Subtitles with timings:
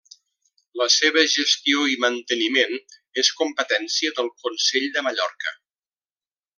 [0.79, 2.75] La seva gestió i manteniment
[3.25, 5.59] és competència del Consell de Mallorca.